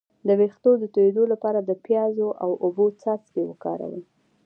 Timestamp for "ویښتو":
0.39-0.71